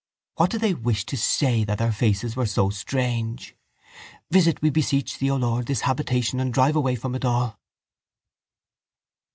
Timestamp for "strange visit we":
2.71-4.71